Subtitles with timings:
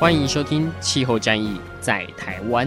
[0.00, 2.66] 欢迎收听《气候战役在台湾》。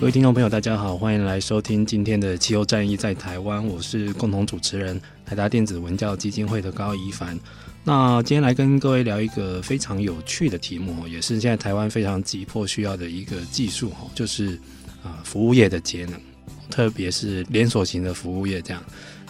[0.00, 7.38] 各位听众朋友，大家好，欢迎来收听今天的《气候战役在台湾》，我是共同主持人台达电子文教基金会的高一帆。
[7.84, 14.58] 那今天来跟各位聊一个非常有趣的题目，也是现在台湾非常急迫需要的一个技术，哈，就是
[15.04, 16.20] 啊服务业的节能，
[16.68, 18.82] 特别是连锁型的服务业这样。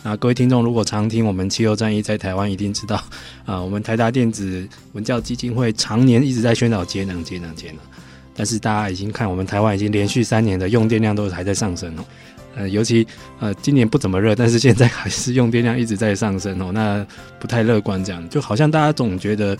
[0.02, 3.04] 那各位听众如果常听我们《气候战役在台湾》，一定知道
[3.44, 7.76] 啊，我们台达电子文教基金会常年一直在宣导节能、节能、节能。
[8.34, 12.04] 但是大家已经看，我们台湾已经连续三年的用电量都还在上升哦。
[12.54, 13.06] 呃，尤其
[13.38, 16.70] 呃今年不怎么热，但是现在还是用电量一直在上升哦。
[16.72, 17.06] 那
[17.38, 19.56] 不太乐观，这样就好像大家总觉得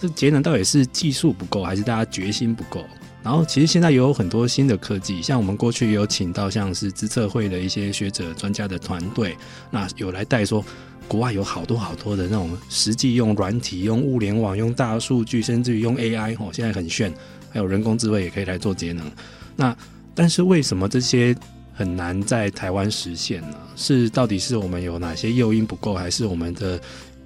[0.00, 2.84] 这节能到底是技术不够，还是大家决心不够？
[3.22, 9.36] 然后其实现在也有很多新的科技，像我们过去有请到像是资策会的一些学者专家的团队，
[9.70, 10.62] 那有来带说
[11.08, 17.10] 国外有好多好多的那种实际用软体、用物联网、用大数据，甚至于用 AI 哦，现在很炫。
[17.50, 19.08] 还有人工智慧也可以来做节能，
[19.54, 19.74] 那
[20.12, 21.32] 但是为什么这些
[21.74, 23.56] 很难在台湾实现呢？
[23.76, 26.80] 是到底是我们有哪些诱因不够，还是我们的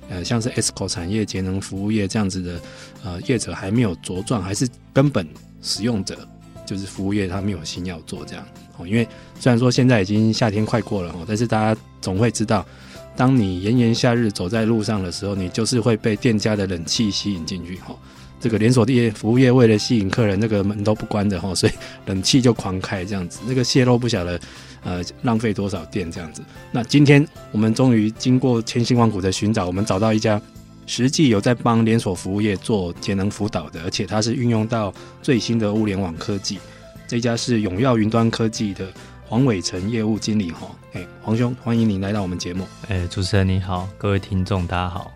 [0.08, 2.60] 呃像是 ESCO 产业、节能服务业这样子的
[3.04, 5.28] 呃业者还没有茁壮，还是根本
[5.60, 6.26] 使用者
[6.64, 8.44] 就是服务业他没有心要做这样？
[8.78, 9.06] 哦，因为
[9.38, 12.64] 虽然说现在已经夏天快过了哦，但是大家总会知道，
[13.16, 17.94] 当你炎炎夏日走在路上的时候，你就是会被店家的冷气吸引进去哈。
[18.40, 21.72] 这个连锁店服务业为了吸引客人，那个门都不关的哈，所以
[22.06, 24.40] 冷气就狂开这样子，那个泄漏不晓得
[24.84, 26.40] 呃浪费多少电这样子。
[26.70, 30.40] 那今天我们终于经过千辛万苦的寻找，我们找到一家
[30.86, 36.60] 实际有在帮连锁服务业做节能辅导的，而且它是运用到最新的物联网科技。
[37.08, 38.86] 这家是永耀云端科技的
[39.26, 42.64] 黄伟成业务经理哈，哎，黄兄，欢迎您来到我们节目。
[42.86, 45.12] 哎，主持人你好，各位听众大家好。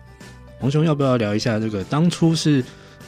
[0.59, 2.61] 黄兄要不要聊一下这个当初是？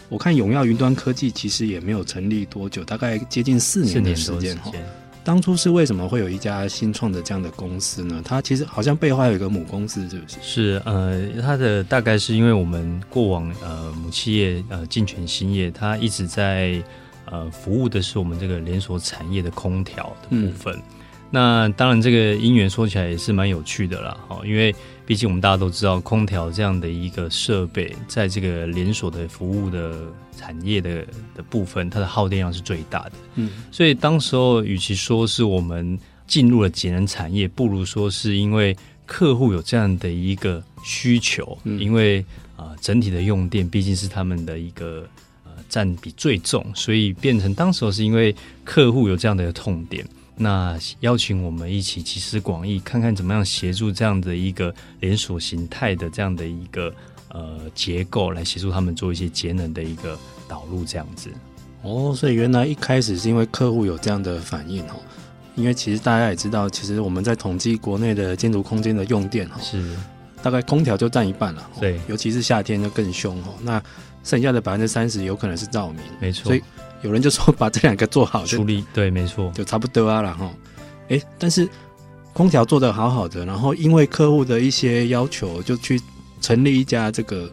[0.10, 4.72] 我看永耀云端科技其实也没有成立多久，大概接近四年的时间哈。
[5.24, 8.22] 当初是为什么会有一家新创的这样的公司呢？
[8.24, 10.38] 它其实好像背后还有一个母公司，是不是？
[10.42, 16.80] 是呃，它的大概是因为我们过往呃母企业呃进全兴业，它一直在
[17.26, 20.76] 呃服务的是我们这个连锁产业的空调的部分。
[20.76, 20.84] 嗯
[21.32, 24.74] 那当然，这个因缘说起来也是蛮有趣的啦，哈，因为
[25.06, 31.06] 毕竟我们大家都知道，空调这样的一个设备，在这个连锁的服务的产业的
[31.36, 33.12] 的部分，它的耗电量是最大的。
[33.36, 42.20] 嗯，所以当时候，与其说是我们进入了节能产业，不如说是因为客户有这样的一个需求，嗯、因为
[42.56, 45.08] 啊、呃，整体的用电毕竟是他们的一个
[45.44, 50.04] 呃占比最重，所以变成当时候是因为客户有这样的一个痛点。
[50.38, 56.94] 那邀请我们一起集思广益，看看怎么样协助这样的一个连锁形态的这样的一个
[57.30, 61.30] 呃结构，来协助他们做一些节能的一个导入，这样子。
[61.84, 64.96] 哦，所以原来一开始是因为客户有这样的反应哦。
[65.56, 69.96] 因为其实大家也知道，其实我们在统计国内的建筑空间的用电是
[70.44, 71.70] 大概空调就占一半了。
[71.80, 73.54] 对，尤其是夏天就更凶哦。
[73.62, 73.82] 那
[74.22, 76.44] 剩下的百分之三十有可能是照明，没错。
[76.44, 76.62] 所以
[77.02, 80.22] 有人就说把这两个做好 处理，对，没错，就差不多啊。
[80.22, 80.50] 然后，
[81.10, 81.68] 哎，但是
[82.34, 86.02] 空调做的好好的，然后因为客户的一些要求，就去
[86.42, 87.50] 成立一家这个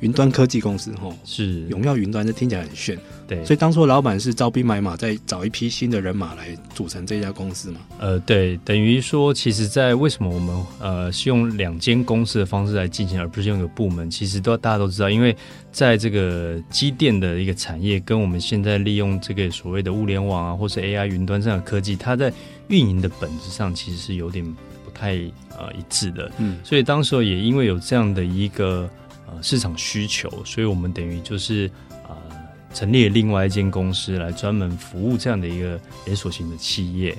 [0.00, 2.98] 云端科技公司，吼，是荣耀云端，这听起来很炫。
[3.26, 7.80] 对，所以当初老板是招兵买马，再找一批新的人马来组成这家公司嘛？
[7.98, 14.08] 呃，对，等于说，其实，在为什么我们呃是用两间公司的方式来进行，而不是用一个部门？
[14.10, 15.36] 其实都大家都知道，因为
[15.72, 22.32] 在这个机电的一个产业，跟我们现在利用这个所谓的物联网啊，或是 AI 云端这样的科技，它在
[22.68, 24.44] 运营的本质上其实是有点
[24.84, 25.16] 不太
[25.58, 26.30] 呃一致的。
[26.38, 28.88] 嗯，所以当时候也因为有这样的一个
[29.30, 31.70] 呃市场需求，所以我们等于就是。
[32.74, 37.16] 成立了另外一间公司来专门服务这样的一个连锁型的企业。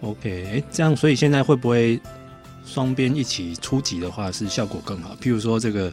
[0.00, 2.00] OK，哎，这样，所以现在会不会
[2.66, 5.16] 双边一起出击的话，是效果更好。
[5.22, 5.90] 譬如说这个。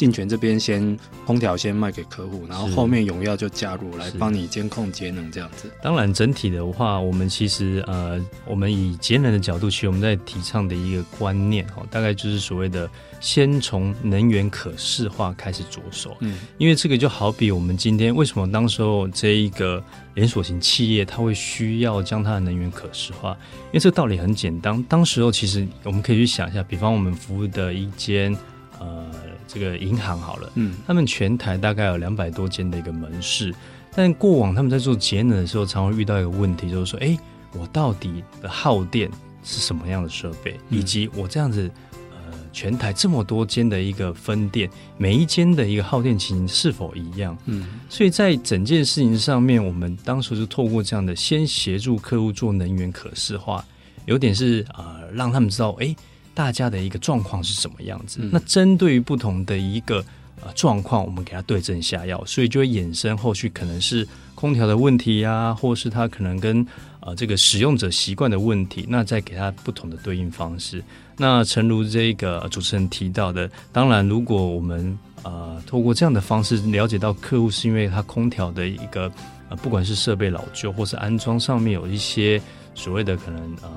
[0.00, 5.70] 净泉这边先空调先卖给客户，然后后面永耀就加入来帮你监控节能这样子。
[5.82, 12.88] 当然，整体的话，我们其实呃，我们以节能的角度，其实我们在提倡的一个观念哈，大概就是所谓的
[13.20, 16.16] 先从能源可视化开始着手。
[16.20, 23.36] 嗯，因为这个就好比我们今天为什么当时候这一个连锁型企业，它会需要将它的能源可视化？
[23.64, 28.34] 因为这个道理很简单，当时候其实我们可以去想一下，比方我们服务的一间
[28.78, 29.04] 呃。
[29.52, 33.52] 这个银行好了，嗯，他们全台大概有两百多间的一个门市，
[33.92, 37.18] 但过往他们在做节能的时候，常会遇到一个问题，就是说，哎，
[37.58, 39.10] 我到底的耗电
[39.42, 41.68] 是什么样的设备，嗯、以及我这样子，
[42.12, 47.36] 呃，全台这么多间的一个分店，每一间的一个耗电情形是否一样？
[47.46, 53.64] 嗯，所以在整件事情上面，我们当时就透过这样的，先协助客户做能源可视化，
[54.06, 55.92] 有点是呃，让他们知道，哎。
[56.40, 58.18] 大家的一个状况是什么样子？
[58.22, 60.02] 嗯、那针对于不同的一个
[60.42, 66.66] 呃状况，我们给他对症下药，所以就会衍生后续可能是空调的问题呀、啊，或是他可能跟
[67.00, 70.82] 呃这个使用者习惯的问题，那再给他不同的对应方式。
[71.18, 79.12] 那诚如这个主持人提到的，当然如果我们呃透过这样的方式了解到客户是因为他空调的一个
[79.50, 82.40] 呃不管是设备老旧，或是安装上面有一些
[82.74, 83.68] 所谓的可能呃。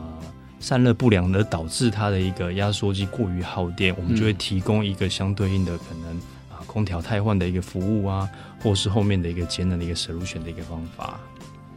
[0.64, 6.16] 散热不良而导致它的一个压缩机过于耗电，我们就会提供一个相对应的可能
[6.50, 8.30] 啊空调汰换的一个服务啊，
[8.62, 11.20] 或是后面的一个节能的一个 solution 的一个方法。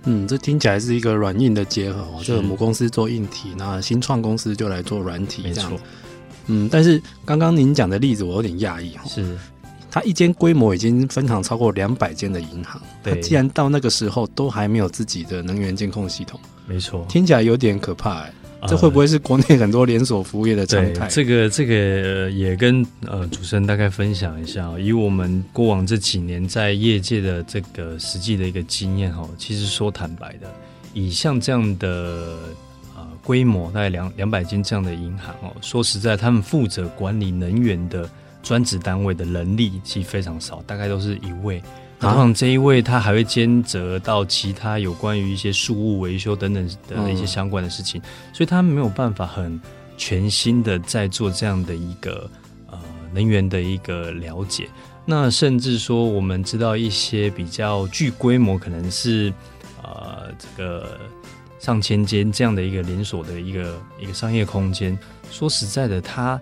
[0.05, 2.23] 嗯，这听起来是一个软硬的结合哦。
[2.23, 5.77] 这个母公司做硬体，那新创公司就来做软体，没错。
[6.47, 9.03] 嗯，但是刚刚您讲的例子我有点讶异哈。
[9.09, 9.37] 是。
[9.91, 18.33] 它一间规模已经分行超过两百间的银行，它，既然到那个时候都还没有自己的能源监控系统，没错，听起来有点可怕哎。
[18.69, 21.09] 这会不会是国内很多连锁服务业的常态？
[21.09, 30.53] 这个这个也跟呃主持人大概分享一下，以我们过往这几年在业界的这个实际的一个经验哈，其实说坦白的，
[30.93, 32.37] 以像这样的
[32.97, 38.09] 呃规模，大概两两百间这样的银行哦，说实在，他们负责管理能源的
[38.43, 41.63] 专职单位的人力其实非常少，大概都是一位。
[41.99, 48.01] 通常这一位他还会兼责到其他有关于一些事务维修等等的一些相关的事情，
[48.33, 49.61] 所以他没有办法很
[49.97, 52.31] 全新的在做这样的一个
[52.71, 52.79] 呃
[53.15, 54.69] 能源的一个了解。
[55.07, 59.33] 那甚至说我们知道一些比较具规模，可能是
[59.83, 61.01] 呃这个
[61.59, 64.99] 上千间这样的一个连锁的一个一个商业空间，
[65.31, 66.39] 说实在的，它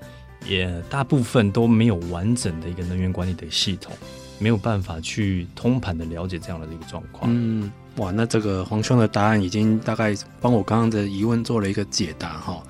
[0.47, 3.97] 也大部分都没有完整的一个能源管理的系统。
[4.39, 7.31] 没有办法去通盘的了解这样的一个状况。
[7.33, 12.63] 嗯，哇，那这个黄兄的答案已经大概帮我刚刚的疑问做了一个解答哈。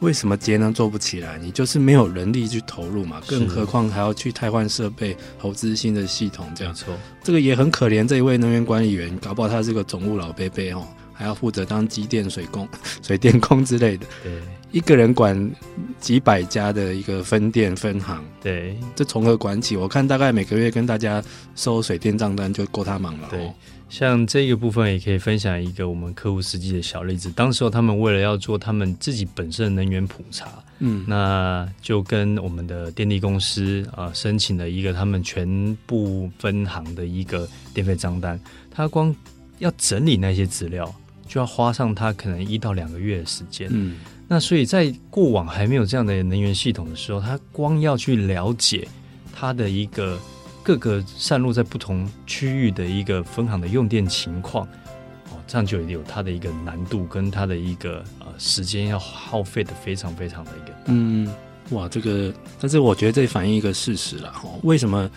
[0.00, 1.38] 为什么节能做不起来？
[1.38, 6.74] 你就是没有人力去投入嘛，更何况还要去汰换设备、投资新的系统这样。
[6.74, 8.06] 没错，这个也很可怜。
[8.06, 12.68] 这一位能源管理员，搞不好他是个总务老伯伯哦，还要负责当机电水工、
[13.02, 14.04] 水电工之类的。
[14.22, 14.32] 对。
[14.74, 15.52] 一个人管
[16.00, 19.76] 几百家的一个分店分行，对，这从何管起？
[19.76, 21.22] 我看大概每个月跟大家
[21.54, 23.28] 收水电账单就够他忙了。
[23.30, 23.48] 对，
[23.88, 27.30] 像这个部分也可以分享一个我们客户实际的小例子。
[27.30, 30.48] 当时候他们为了要做他们自己本身的能源普查，
[30.80, 38.36] 嗯，那就跟我们的电力公司啊、呃、申请了一个他们全部分行的一个电费账单。
[38.72, 39.14] 他光
[39.60, 40.92] 要整理那些资料，
[41.28, 43.98] 就要花上他可能一到两个月的时间，嗯。
[44.26, 48.88] 那所以在过往还没有这样的能源系统的时候，他光要去了解
[49.34, 50.18] 它的一个
[50.62, 54.66] 各个散落在不同区域的一个分行的用电情况，
[55.30, 61.30] 哦，这样就有它的一个难度跟它的一个呃时间要耗费的非常非常的一个嗯，
[61.70, 65.08] 哇，这个，但是我觉得这反映一个事实了哈，为什么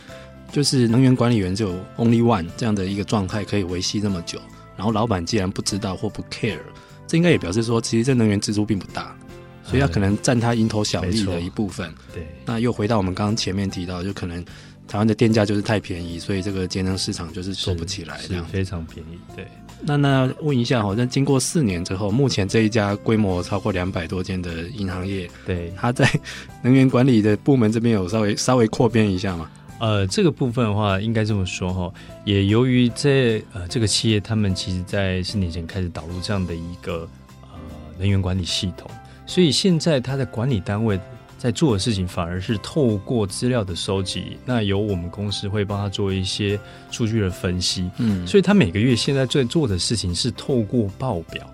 [0.51, 4.37] 就是能源管理员只有 only one 这样的一个状态可以维系这么久，
[4.75, 6.59] 然后老板既然不知道或不 care。
[7.07, 9.15] 这应该也表示说，其实这能源支出并不大，
[9.63, 11.91] 所以它可能占它蝇头小利的一部分。
[12.13, 14.43] 对，那又回到我们刚刚前面提到，就可能
[14.87, 19.17] 台湾的电价就是太便宜，所以这个节能市场就是做不起来，这样非常便宜。
[19.35, 19.47] 对，
[19.81, 26.09] 那那问一下，好像经过四年之后，目前这一家规模超过两百多间的银行业，对，它在
[26.61, 29.49] 能源管理的部门这边有稍微稍微扩编一下吗？
[29.79, 31.93] 呃，这个部分的话，应该这么说哈，
[32.25, 37.07] 也由于这呃这个企业，他们其实在四年前开始导入这样的一个
[37.43, 37.59] 呃
[37.99, 38.89] 能源管理系统，
[39.27, 40.99] 所以现在它的管理单位
[41.37, 51.47] 在做的事情，反而是透过资料的收集，那由我们公司会帮他做一些数据的分析，嗯，所以他每个月现在在做的事情是透过报表，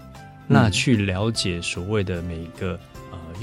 [0.47, 2.79] 那去了解所谓的每一个。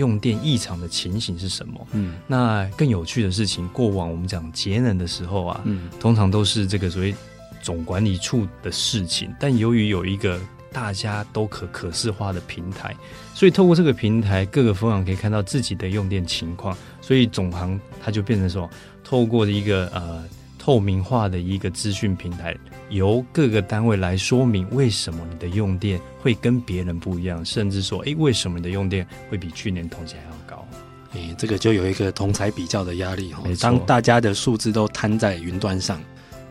[0.01, 1.87] 用电异常的情形是什么？
[1.93, 7.15] 嗯，那更有趣的事情，过往我们讲节能的时候啊，嗯，通常都是这个所谓
[7.61, 10.41] 总管理处的事情，但由于有一个
[10.73, 12.97] 大家都可可视化的平台，
[13.35, 18.71] 所以透过这个平台，各个分行可以看到自己的用电情况，所以总行它就变成说，
[19.05, 20.25] 透过一个呃
[20.61, 22.55] 透明化的一个资讯平台，
[22.91, 30.69] 由各个单位来说明为什么你的用电会跟别人不一样，甚至说，诶，为什么你的用电会比去年同期还要高？
[31.15, 33.43] 诶，这个就有一个同才比较的压力哈。
[33.59, 35.99] 当大家的数字都摊在云端上，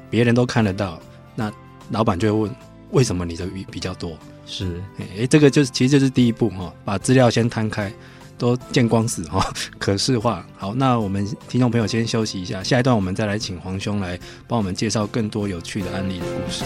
[0.09, 0.99] 别人都看得到，
[1.35, 1.53] 那
[1.91, 2.55] 老板就会问。
[2.91, 4.17] 为什么你的比比较多？
[4.47, 7.93] 是，哎，这个就是其实就是第一步哈，把资料先摊开，
[8.39, 9.45] 都见光死哈，
[9.77, 10.43] 可视化。
[10.57, 14.17] 好，那我们听众朋友先休息一下，下一段我们再来请黄兄来
[14.47, 16.63] 帮我们介绍更多有趣的案例的故事。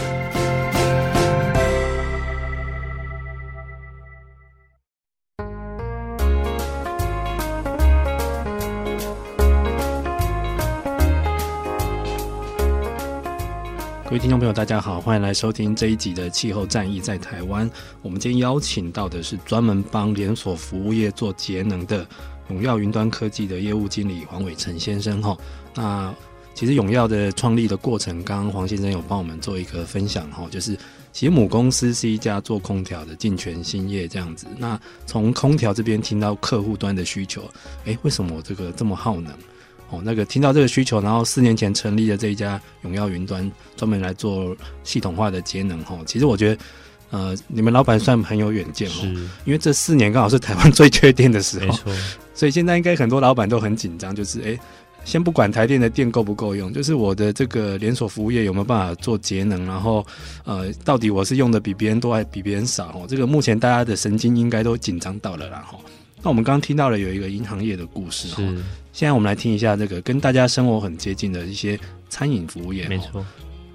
[14.14, 17.68] 各位听众朋友，大家好，欢迎来收听这一集的《气候战役在台湾》。
[18.04, 22.08] 我们今天邀请到的是专门帮连锁服务业做节能的
[22.50, 25.20] 永耀云端科技的业务经理黄伟成先生。
[25.20, 25.36] 哈，
[25.74, 26.14] 那
[26.54, 30.30] 其实永耀的创立的过程，刚刚黄先生有帮我们做一个分享。
[30.30, 30.78] 哈，就是
[31.12, 34.46] 其实母公司是一家做空调的进全兴业这样子。
[34.60, 37.50] 那从空调这边听到客户端的需求，
[37.86, 39.34] 诶，为什么我这个这么耗能？
[39.94, 45.80] 哦，那个听到这个需求，然后四年前成立了这一家永耀云端，专门来做系统化的节能。
[45.84, 46.58] 哈，其实我觉得，
[47.12, 51.94] 呃，你们老板算很有远见哦，因为这四年刚好是台湾最缺电的时候，没错。
[52.34, 54.58] 所以现在应该很多老板都很紧张，就是哎，
[55.06, 60.04] 先不管台电的电够不够用，就是我的这个连锁服务业有没有办法做节能，然后
[60.44, 62.88] 呃，到底我是用的比别人多还比别人少？
[62.96, 65.64] 哦，这个目前大家的神经应该都紧张到了啦。
[65.70, 65.78] 哈，
[66.24, 68.42] 那我们刚刚听到了有一个银行业的故事，是。
[68.94, 71.78] 现在我们来听一下这个跟大家生活很接近的一些
[72.10, 72.88] 餐饮服务业。
[72.88, 73.26] 没错，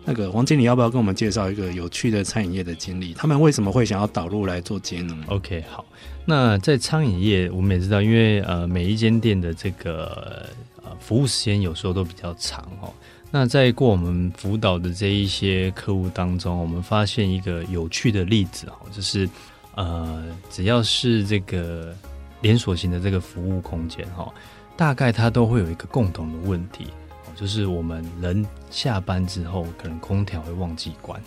[0.05, 3.13] 那个黄经理要不要跟我们介绍一个有趣的餐饮业的经历？
[3.13, 5.85] 他们为什么会想要导入来做节能？OK，好。
[6.25, 10.49] 那在餐饮业，我们也知道，因为呃每一间店的这个
[10.83, 12.91] 呃服务时间有时候都比较长哦。
[13.31, 19.29] 那在过我们辅导的这一些客户当中，我们发现一个有趣的例子哦，就是
[19.75, 21.95] 呃只要是这个
[22.41, 24.33] 连锁型的这个服务空间哈。
[24.77, 26.87] 大概它都会有一个共同的问题，
[27.35, 31.21] 就是我们人下班之后，可能空调会忘记关。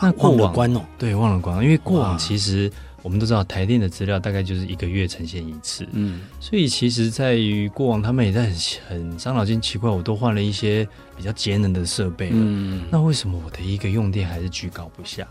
[0.00, 2.70] 那过往关哦，对，忘了关，因为过往其实
[3.02, 8.54] 我们都知道，台电的资料大概就是一个月呈现一次，嗯，所以其实在于过往，他们也在很
[8.88, 15.26] 很伤脑筋，奇怪，我都换了一些比较节能的设备了，嗯，那为什么我的一个用电还是居高不下？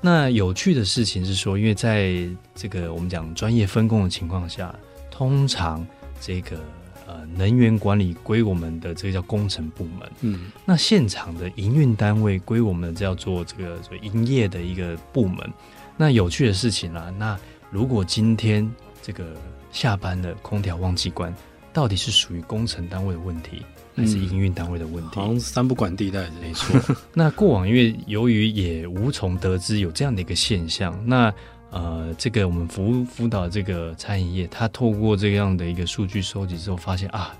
[0.00, 4.74] 那有趣的事情是说，因为在这个我们讲专业分工的情况下，
[5.10, 5.86] 通常
[6.20, 6.58] 这个。
[7.06, 15.52] 呃，能源管理归我们的这个叫工程部门，嗯，那现场的营运单位归我们叫做这个所营业的一个部门。
[15.96, 17.36] 那有趣的事情啦，那
[17.68, 18.70] 如果今天
[19.02, 19.24] 这个
[19.72, 21.34] 下班了，空调忘记关，
[21.72, 23.64] 到底是属于工程单位的问题，
[23.96, 25.16] 还是营运单位的问题？
[25.16, 26.78] 好像三不管地带，没错。
[27.14, 31.32] 那过往因为由于也无从得知有这样的一个现象，那。
[31.72, 37.32] 呃，这个我们辅辅导这个餐饮业，他透过这样的一个数据收集之后，发现啊，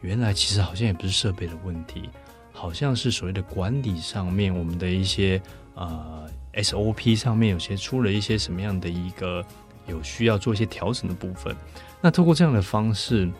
[0.00, 2.10] 原来其实好像也不是设备的问题，
[2.52, 5.40] 好像是所谓的管理上面，我们的一些
[5.76, 9.40] 呃 SOP 上面有些出了一些什么样的一个
[9.86, 11.54] 有需要做一些调整的部分。
[12.00, 13.30] 那透过这样的方式，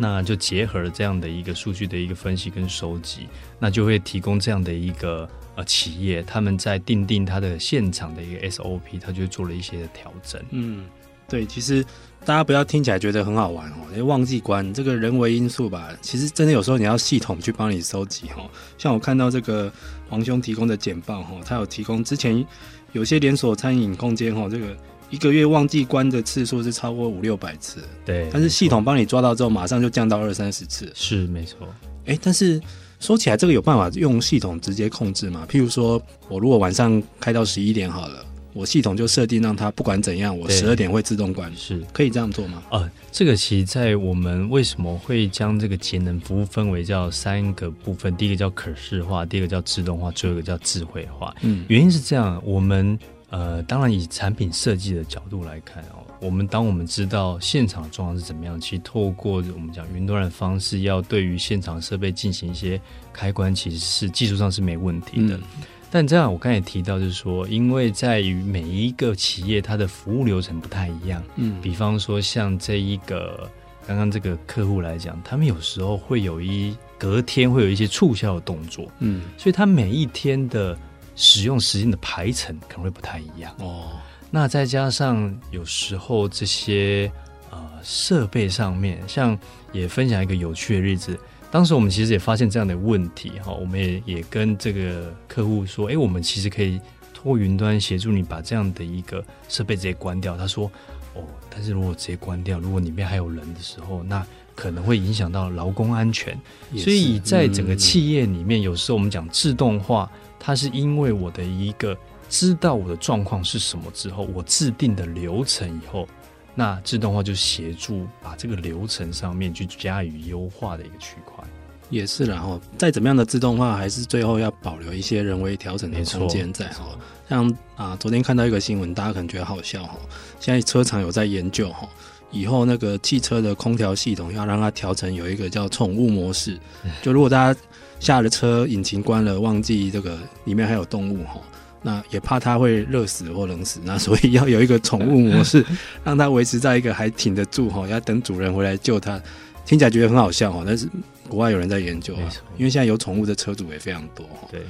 [0.00, 3.28] 那就结合了这样的一个数据的一个分析跟收集，
[3.58, 5.28] 那就会提供这样的一个。
[5.56, 10.40] 呃，企业他们在定定它的现场的一个 SOP，他就做了一些调整。
[10.50, 10.84] 嗯，
[11.28, 11.84] 对，其实
[12.24, 18.48] 大家不要听起来觉得很好玩哦，因为忘记关这个人为因素吧，其实真的有时候你要系统去帮你收集哈。
[18.78, 19.70] 像我看到这个
[20.08, 22.46] 黄兄提供的简报哈，他有提供之前
[22.92, 24.68] 有些连锁餐饮空间哈，这个
[25.10, 27.82] 一个月忘记关的次数是超过五六百次。
[28.04, 30.90] 对，但是系统帮你抓到之后，马上就降到二三十次。
[30.94, 31.68] 是没错。
[32.06, 32.60] 哎，但是。
[33.02, 35.46] 说起来，这个有办法用系统直接控制吗？
[35.48, 35.98] 譬如说，
[36.28, 42.62] 我如果晚上开到十一点好了，我系统就设定让它不管怎样，我十二点会自动关，是可以这样做吗？
[42.70, 51.34] 呃，这个其实，在我们为什么会将这个节能服务分为叫三个部分，第一个叫可视化，第二个叫自动化，最后一个叫智慧化。
[51.40, 52.98] 嗯，原因是这样，我们
[53.30, 56.04] 呃，当然以产品设计的角度来看哦。
[56.20, 62.78] 我们当我们知道现场的状况是怎么样，其实透过我们讲云端的方式，要对于现场设备进行一些
[63.12, 65.36] 开关，其实是技术上是没问题的。
[65.36, 65.42] 嗯、
[65.90, 71.22] 但这样我刚才也提到，就是说，因为在于每一个企业，它的服务流程不太一样。
[71.36, 73.48] 嗯，比方说像这一个
[73.86, 78.90] 刚刚这个客户来讲，他们有时候会有一隔天会有一些促销的动作。
[78.98, 80.76] 嗯，所以他每一天的
[81.22, 83.54] 使用时间的排程可能会不太一样。
[83.58, 83.90] 哦，
[84.30, 87.12] 那再加上有时候这些
[87.50, 89.38] 呃设备上面，像
[89.70, 91.18] 也分享一个有趣的日子。
[91.50, 96.80] 当时我们其实也发现这样的问题哈，我们也也跟这个客户说，哎，我们其实可以
[97.12, 100.38] 通过云端协助你把这样的一个设备直接关掉。
[100.38, 100.70] 他说，
[101.14, 104.24] 哦，但是如果直接关掉，如果里面还有人的时候，那
[104.54, 106.38] 可能会影响到劳工安全。
[106.78, 110.10] 所以在整个企业里面，有时候我们讲自动化，
[110.40, 111.96] 它是因为我的一个
[112.28, 116.08] 知道我的状况是什么之后，我制定的流程以后。
[116.52, 121.42] 那自动化就协助把这个流程上面去加以优化的一个区块，
[121.88, 122.24] 也是。
[122.24, 126.88] 然后再怎么样的自动化，还是最后要保留一些人为调整的空间在哈。
[127.28, 129.96] 像啊，昨天看到一个新闻，大家可能觉得好笑哈。
[130.40, 131.88] 现在车厂有在研究哈，
[132.32, 136.58] 以后那个汽车的空调系统要让它调成有一个叫宠物模式，
[137.00, 137.60] 就如果大家
[138.00, 141.40] 下了车，引擎关了，忘记这个里面还有动物哈。
[141.82, 145.64] 那也怕它会热死或冷死，那所以要有一个宠物模式，
[146.04, 149.18] 让它维持在一个还挺得住哈，要等主人回来救它。
[149.64, 150.86] 听起来觉得很好笑哈，但是
[151.28, 152.28] 国外有人在研究啊，
[152.58, 154.48] 因为现在有宠物的车主也非常多哈。
[154.50, 154.60] 对，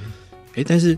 [0.55, 0.97] 哎，但是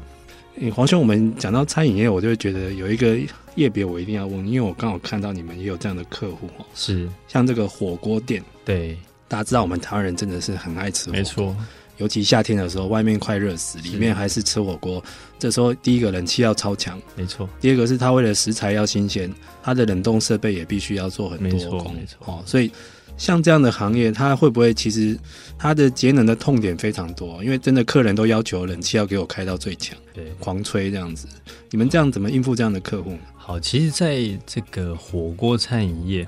[0.71, 3.17] 黄兄，我们讲到餐饮业，我就会觉得有一个
[3.55, 8.95] 业别我一定要问，因为我刚好看到你们也有这样的客户哈，是像这个火锅店，对，
[9.27, 11.55] 大家知道我们台湾人真的是很爱吃火锅，没错。
[12.03, 15.01] 尤其夏天的时候，外面快热死，里面还是吃火锅。
[15.39, 17.48] 这时候，第一个冷气要超强，没错。
[17.62, 19.33] 第二个是它为了食材要新鲜，
[19.63, 22.17] 它的冷冻设备也必须要做很多工，没错。
[22.25, 22.69] 哦，所以
[23.15, 25.17] 像这样的行业，它会不会其实
[25.57, 27.41] 它的节能的痛点非常多？
[27.41, 31.25] 因为真的客人都要求冷气要给我开到最强，对，狂吹这样子。
[31.72, 33.19] 你们这样怎么应付这样的客户呢？
[33.38, 36.27] 好，其实在这个火锅餐饮业，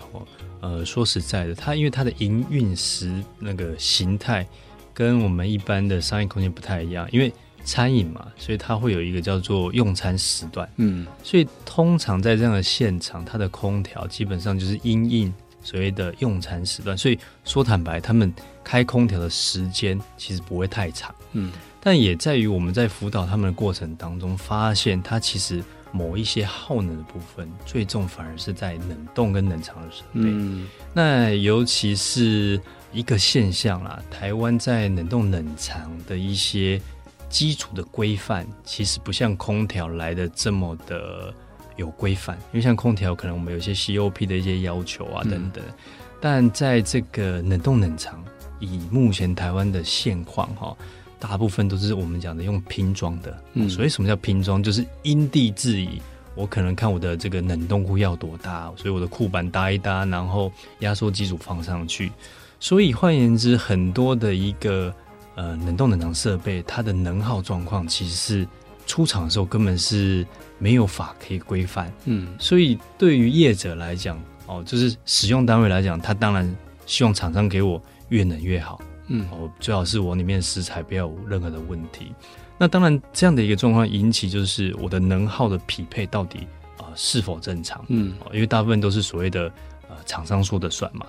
[0.62, 4.48] 呃，说实在的，它因为它的营运时那个形态。
[4.96, 7.32] 跟我们一般的商业空间不太一样，因为
[7.66, 10.70] 餐饮嘛，所以它会有一个叫做用餐时段。
[10.78, 16.98] 嗯，所以通常在这样的现场，它的空调基本上就是因应所谓的用餐时段。
[16.98, 21.14] 所以说坦白，他们开空调的时间其实不会太长。
[21.34, 30.22] 嗯，但也在于我们在辅导他们的过程当中，发现它其实某一些耗能的部分，最重反而是在冷冻跟冷藏的设备。
[30.22, 32.62] 嗯，那尤其是。
[32.96, 36.82] 一个现象啦，台湾在冷冻冷藏的一些
[37.28, 41.34] 基础的规范，其实不像空调来的这么的
[41.76, 42.38] 有规范。
[42.54, 45.62] 因为像空调，可能我们有一些 COP 的一些要求啊等等。
[45.68, 45.74] 嗯、
[46.22, 48.24] 但在这个冷冻冷藏，
[48.62, 50.74] 以目前台湾的现况哈，
[51.20, 53.38] 大部分都是我们讲的用拼装的。
[53.56, 54.64] 嗯，所以什么叫拼装？
[54.64, 56.02] 就是因地制宜。
[56.34, 62.10] 我可能看我的这个冷冻库要多大，所以我的库板搭一搭，然后压缩机组放上去。
[62.66, 64.92] 所以换言之，很多的一个
[65.36, 68.48] 呃冷冻冷藏设备，它的能耗状况其实是
[68.88, 70.26] 出厂的时候根本是
[70.58, 71.94] 没有法可以规范。
[72.06, 76.56] 嗯，所以对于业者来讲，哦，就是使用单位来讲，他当然
[76.88, 78.82] 希望厂商给我越冷越好。
[79.10, 82.16] 嗯，哦，最好是我里面食材不要有任何的问题。
[82.58, 86.40] 那当然这样的一个状况引起就是我的能耗的匹配到底
[86.80, 87.86] 啊、呃、是否正常？
[87.90, 89.52] 嗯，因为大部分都是所谓的
[89.88, 91.06] 呃厂商说的算嘛。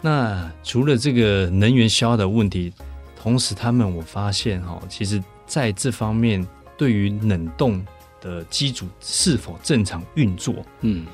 [0.00, 2.72] 那除了这个能源消耗的问题，
[3.20, 7.84] 同时他们我发现哈，其实在这方面对于冷冻
[8.20, 11.04] 的机组是否正常运作，嗯，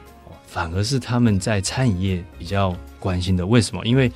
[0.47, 3.47] 反而是他们在餐饮业比较关心的。
[3.47, 3.83] 为什么？
[3.87, 4.13] 因为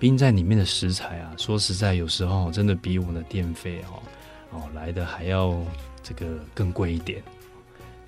[0.00, 4.02] 冰在里面的食材啊，说实在，有时候真的比我们的电费哦
[4.50, 5.56] 哦来的还要
[6.02, 7.22] 这个更贵一点，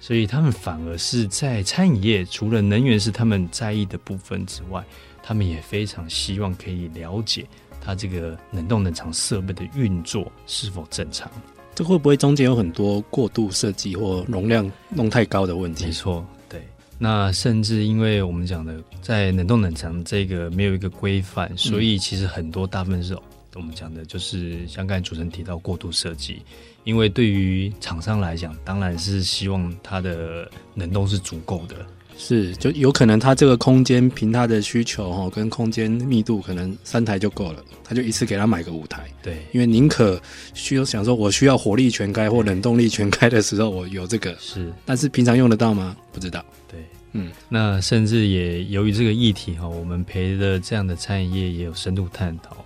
[0.01, 4.85] 所以他们反而是在餐饮业，除了能源是他们在意的部分之外。
[5.23, 7.47] 他们也非常希望可以了解
[7.81, 11.31] 它这个冷冻冷藏设备的运作是否正常。
[11.75, 15.87] 这会不会中间有很多过度设计或容量弄太高的问题？
[15.87, 16.63] 没错，对。
[16.99, 23.17] 那甚至因为我们讲的在冷冻冷藏这个没有一个规范，所以其实很多大部分是
[23.55, 26.43] 我们讲的就是像刚才主持人提到过度设计。
[26.85, 31.77] 因为对于厂商来讲，当然是希望它的冷冻是足够的。
[32.23, 39.11] 是，就有可能他这个空间凭他的需求哈，跟空间密度可能三台就够了，他就一次给他买个五台。
[39.23, 40.21] 对，因为宁可
[40.53, 44.37] 需要想说，我需要火力全开或冷动力全开的时候，我有这个。
[44.39, 45.97] 是，但是平常用得到吗？
[46.13, 46.45] 不知道。
[46.69, 52.57] 对，嗯，那甚至也由于这个议题哈，我们陪的这样的餐饮业也有深度探讨。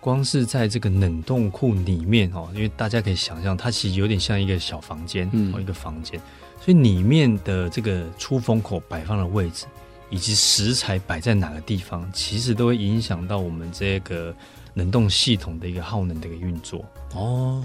[0.00, 6.20] 光是在这个冷冻库里面哦，因为大家可以想象，它其实有点像一个小房间，嗯，一个房间，
[6.60, 9.66] 所以里面的这个出风口摆放的位置，
[10.10, 14.34] 以及食材摆在哪个地方，其实都会影响到我们这个
[14.74, 16.84] 冷冻系统的一个耗能的一个运作。
[17.14, 17.64] 哦，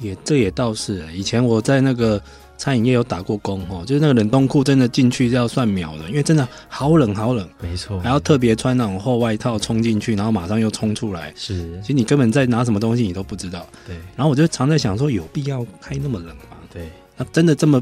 [0.00, 2.20] 也这也倒是，以前我在那个。
[2.60, 11.32] 餐饮业有打过工哦，就是那个冷冻库真的进去是要算秒的，因为真的好冷好冷，没错，还要特别穿那种厚外套冲进去，然后马上又冲出来。
[11.36, 13.64] 是，其实你根本在拿什么东西你都不知道。
[13.86, 16.56] 对，然后我就常在想说，有必要开那么冷吗？
[16.72, 17.80] 对，那真的这么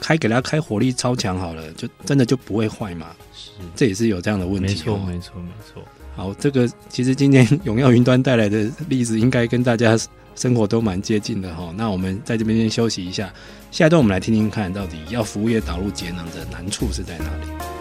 [0.00, 3.08] 开给它开火力超强好了，就真的就不会坏嘛？
[3.34, 4.68] 是，这也是有这样的问题。
[4.68, 5.82] 没错，没错，没错。
[6.14, 9.96] 好，这个其实今天 永耀云端带来的例子，应该跟大家
[10.34, 11.72] 生活都蛮接近的哈。
[11.76, 13.32] 那我们在这边先休息一下。
[13.70, 17.77] 下一段我们来听听看，到底要服务业导入节能的难处是在哪里？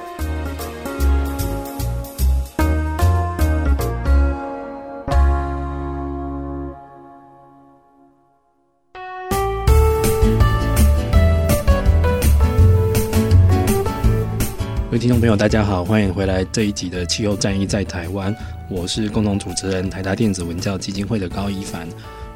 [14.98, 18.34] 位听众朋友，大家好，欢迎回来这一集的《气候战役在台湾》，
[18.68, 21.88] 我是共同主持人台达电子文教基金会的高一凡。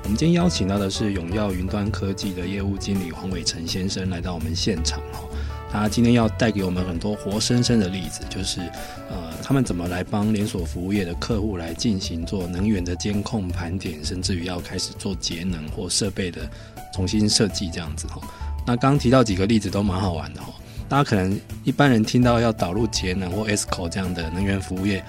[0.04, 5.26] 我们今天邀请到的是永耀云端科技的业务经理黄伟成先生来到我们现场哦，
[5.72, 8.62] 他今天要带给我们很多活生生的例子，就是
[9.10, 16.48] 呃，他们怎么来帮连锁服务业的客户来进行做能源的监控盘点，甚至于要开始做节能或设备的
[16.94, 18.22] 重新设计这样子哈。
[18.68, 20.54] 那刚刚提到几个例子都蛮好玩的哈，
[20.92, 25.02] 大家可能一般人听到要导入节能或 ESCO 这样的能源服务业，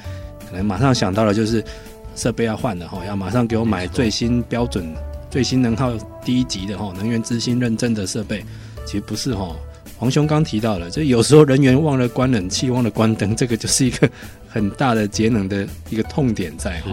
[0.49, 1.63] 可能马上想到的就是。
[2.15, 4.95] 设备要换的哈，要马上给我买最新标准、
[5.31, 8.45] 最新能耗第一级的哈，能源之星认证的设备。
[8.85, 9.57] 其实不是哈，
[9.97, 14.07] 黄兄刚提到了，就有时候人员忘了关冷气、忘了关灯，这个就是一个
[14.47, 16.91] 很大的节能的一个痛点在哈。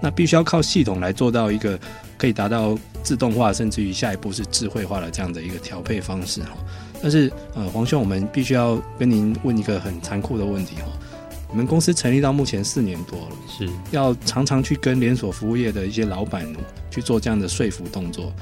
[0.00, 1.78] 那必须要靠系统来做到一个
[2.18, 6.56] 可以达到自动化，甚至于下一步是智慧化的这样的一个调配方式哈。
[7.06, 10.88] 但是呃，黄兄，我们必须要跟您问一个很残酷的问题哈。
[11.48, 16.44] 你们公司成立到目前四年多了，是要常常去跟连锁服务业的一些老板
[16.90, 18.32] 去做这样的说服动作。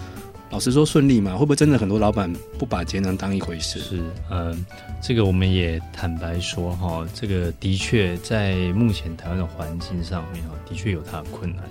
[0.48, 1.33] 老实说顺利吗？
[1.33, 3.81] 会不会真的很多老板不把节能当一回事？
[3.81, 3.98] 是，
[4.31, 4.57] 嗯、呃，
[5.03, 11.64] 这个我们也坦白说哈，这个的确在目前台湾的环境上面哈，的确有它的困难。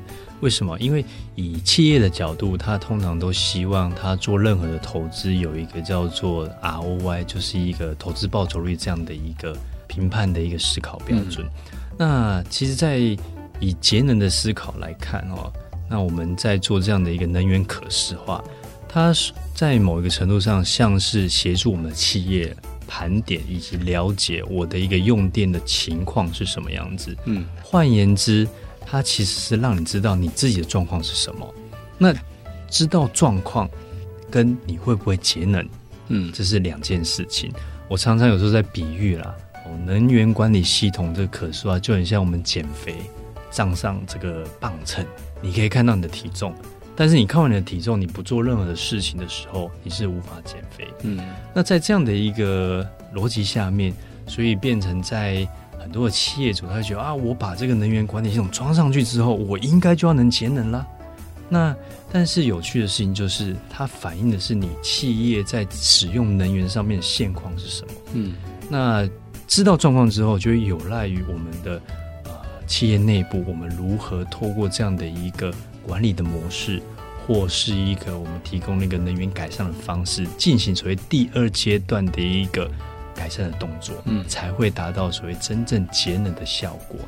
[0.44, 0.78] 为什么？
[0.80, 1.04] 因为
[1.34, 9.58] 以企业的角度，他通常都希望他做任何的投资有一个叫做 ROI，就是一个投资报酬率这样的一个。
[9.86, 11.46] 评判的一个思考标准。
[11.46, 11.52] 嗯、
[12.00, 12.98] 那其实，在
[13.60, 15.54] 以节能的思考来看哦，
[15.88, 18.44] 那我们在做这样的一个能源可视化，
[18.90, 19.14] 它
[19.54, 22.56] 在某一个程度上像是协助我们的企业
[22.88, 27.16] 盘点以及了解我的一个用电的情况是什么样子。
[27.26, 28.48] 嗯，换言之，
[28.86, 31.54] 它其实是让你知道你自己的状况是什么。
[31.98, 32.14] 那
[32.70, 33.70] 知道状况
[34.30, 35.68] 跟你会不会节能，
[36.08, 37.52] 嗯，这是两件事情。
[37.88, 39.36] 我常常有时候在比喻啦。
[39.66, 42.96] 哦能源管理系统这个可说啊就很像我们减肥，
[43.50, 45.06] 账上这个磅秤，
[45.42, 46.54] 你可以看到你的体重，
[46.98, 50.88] 但是你看完你的体重，你不做任何的事情的时候，你是无法减肥。
[51.04, 51.18] 嗯，
[51.54, 53.94] 那在这样的一个逻辑下面，
[54.28, 55.48] 所以变成在
[55.84, 60.84] 很多的企业主，他会觉得啊，我把这个能源管理系统装上去之后，我应该就要能节能啦。
[61.48, 61.76] 那
[62.12, 67.94] 但是有趣的事情就是，它反映的是你企业在使用能源上面的现况是什么？
[68.14, 68.34] 嗯，
[68.68, 69.08] 那。
[69.46, 71.80] 知道状况之后，就会有赖于我们的
[72.24, 72.32] 呃
[72.66, 75.54] 企业内部，我们如何透过这样的一个
[75.86, 76.82] 管理的模式，
[77.28, 82.72] 或是一个我们提供那个能源改善的方式，进行所谓第二阶段的一个
[83.24, 87.00] 改善的动作，嗯，才会达到所谓真正节能的效果。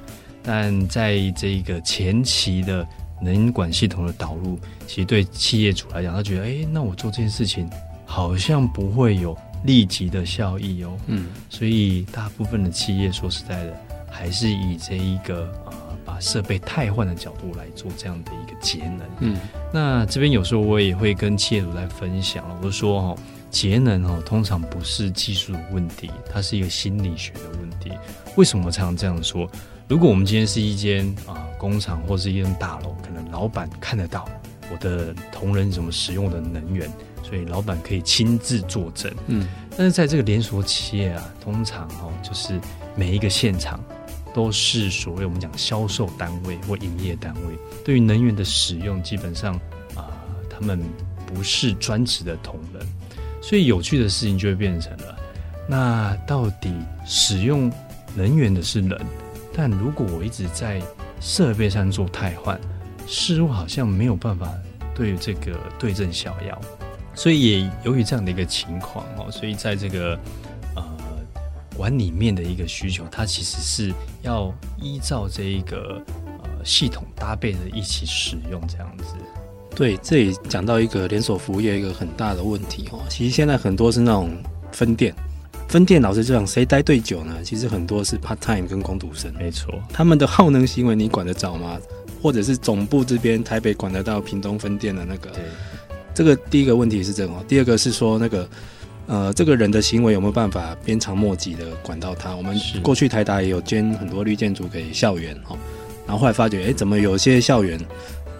[0.41, 2.87] 但在这个前期的
[3.21, 7.69] 能管系统的导入，其实对企业主来讲，他觉得，哎，那我做这件事情
[8.05, 9.37] 好像不会有。
[9.63, 13.73] 立即的效益哦，嗯，所以大部分的企业说实在的，
[14.11, 15.73] 还是以这一个呃
[16.05, 19.37] 把设备汰换的角度来做这样的一个节能，嗯，
[19.73, 27.91] 那这边有时候我也会跟企业主来分享了，我说哈，节能哦通常不是技术的问题，它是一个心理学的问题。
[28.35, 29.49] 为什么我常常这样说？
[29.87, 34.27] 如果我们今天是一间啊工厂或是一栋大楼，可能老板看得到
[34.71, 36.89] 我的同仁怎么使用我的能源。
[37.27, 42.61] 所以老板可以亲自作证，嗯，但是在这个连锁企业啊，通常哦，就是
[42.95, 43.83] 每一个现场
[44.31, 49.55] 都是所谓我们讲销售单位或营业单位，对于能源的使用，基本上
[49.95, 50.15] 啊、呃，
[50.47, 50.79] 他们
[51.25, 52.87] 不是专职的同仁，
[53.47, 55.15] 所以有趣的事情就会变成了，
[55.69, 56.73] 那到底
[57.05, 57.71] 使用
[58.15, 58.99] 能源的是人，
[59.53, 60.81] 但如果我一直在
[61.21, 62.59] 设备上做汰换，
[63.07, 64.51] 似乎好像没有办法
[64.95, 66.59] 对这个对症下药，
[67.13, 70.19] 所以也由于这样的一个情况哦，所以在这个
[70.75, 70.83] 呃
[71.77, 76.03] 碗里面的一个需求，它其实是要依照这一个
[76.41, 79.13] 呃系统搭配的一起使用这样子。
[79.75, 84.31] 对，这里讲到一个连锁服务业一个很大的问题哦，其实现在很多是那种
[84.71, 85.13] 分店。
[85.67, 87.35] 分店老实讲，谁待对久呢？
[87.43, 91.77] 其实很多是 part time 跟工读生，没错，他们的耗能行为你管得着吗？
[92.21, 95.29] 或者是总部这边台北管得到屏东分店的那个？
[95.31, 95.43] 对，
[96.13, 98.47] 这个第一个问题是这个，第二个是说那个
[99.07, 102.33] 呃，这个人的行为有没有办法鞭长莫及的管到他？
[102.35, 105.57] 我们过去台达也有捐很多绿建筑给校园哦，
[106.05, 107.77] 然后后来发觉，哎，怎么有些校园？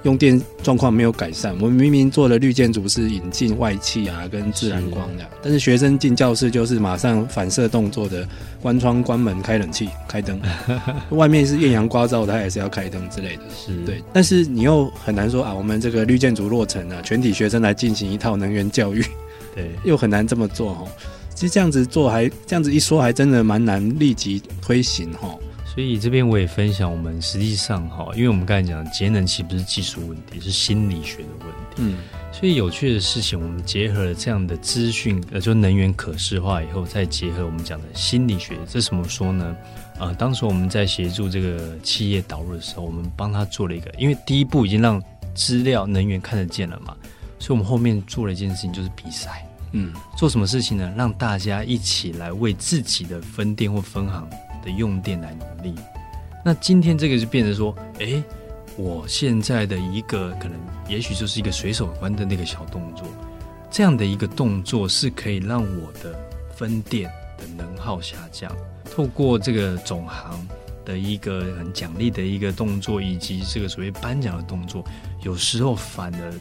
[0.06, 8.26] 用电状况没有改善，我们明明做了绿建筑是引进外气啊，跟自然光的，但是学生进教室就是马上反射动作的
[8.62, 10.40] 关窗、关门、开冷气、 开灯，
[11.10, 14.04] 外面是艳阳刮照，他也是要开灯之类的，是对。
[14.14, 19.04] 但是你又很难说啊，我们这个绿建筑落成了，全体学生来进行一套能源教育，
[19.56, 20.86] 对， 又很难这么做哈。
[21.34, 25.36] 其实这样子做还这样子一说，还真的蛮难立即推行哈。
[25.76, 31.76] 所以这边我也分享，我们实际上哈，因为我们刚才讲节能其实不是技术问题，是心理学的问题。
[31.76, 31.98] 嗯，
[32.32, 39.54] 所以有趣的事情，我们结合了这样的资讯，呃，就能源可视化以后，再结合我们讲的心理学，这怎么说呢？
[40.00, 46.96] 呃，当时我们在协助这个企业导入的时候，我们帮他做了一个，因为第一步已经让资料能源看得见了嘛，
[47.38, 49.46] 所以我们后面做了一件事情，就是比赛。
[49.74, 50.94] 嗯，做什么事情呢？
[50.96, 54.26] 让大家一起来为自己的分店或分行。
[54.66, 55.76] 的用电来努力，
[56.44, 58.22] 那今天这个就变成说，哎，
[58.76, 63.08] 我现在的一个可能，也许就是一个随手关的那个小动作，
[63.70, 66.14] 这样的一个动作是可以让我的
[66.56, 68.52] 分店的能耗下降。
[68.84, 70.48] 透过这个总行
[70.84, 74.84] 的一个很奖励的一个动作，以及这个所谓颁奖的动作，
[75.22, 76.34] 有时候反而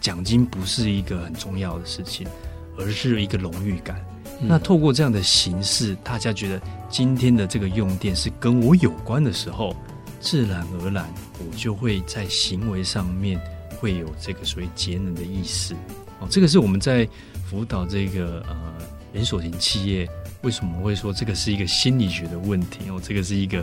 [0.00, 2.26] 奖金不是一个很重要的事情，
[2.78, 4.02] 而是一个荣誉感。
[4.40, 9.74] 那透过这样的形式，大家觉得今天的这个用电是跟我有关的时候，
[10.20, 13.40] 自然而然我就会在行为上面
[13.78, 15.74] 会有这个所谓节能的意识。
[16.20, 17.08] 哦，这个是我们在
[17.48, 18.74] 辅导这个呃
[19.12, 20.08] 连锁型企业，
[20.42, 22.88] 为什么会说这个是一个心理学的问题？
[22.90, 23.58] 哦，这个是一个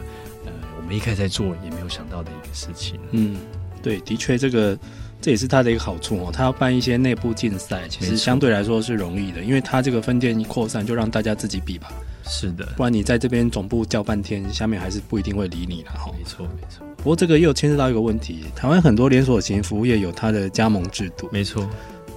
[0.45, 2.99] 呃我们一开始在做也没有想到的一个事情。
[3.11, 3.37] 嗯，
[3.81, 4.77] 对，的确这个。
[5.25, 11.91] 这也是他的一个好处哦，他要办一些内部竞赛，其实相对来说是容易的，因为他这个分店一扩散，就让大家自己比吧。
[12.27, 16.11] 是的，不然你在这边总部叫半天，下面还是不一定会理你了哈。
[16.15, 16.85] 没错，没错。
[16.97, 21.27] 不过这个又牵涉到一个问题，台湾很多连锁型服务业有它的加盟制度。
[21.31, 21.67] 没错，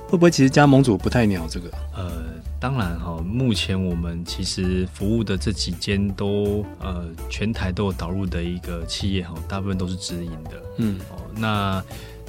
[0.06, 1.70] 会不会其实加盟主不太鸟这个？
[1.96, 2.12] 呃，
[2.60, 10.62] 当然哈，目前我们其实服务的这几间都呃全台都有导入的一个企业哈，大部分都是直营的。
[10.76, 11.82] 嗯，哦，那。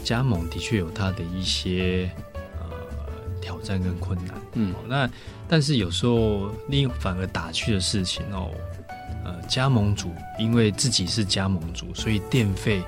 [0.03, 2.09] 加盟的确有它的一些
[2.59, 2.65] 呃
[3.41, 5.09] 挑战跟困难，嗯，那
[5.47, 8.51] 但是有时候另反而打趣的事情哦，
[9.23, 12.81] 呃，加盟主因为自己是加盟主，所以电费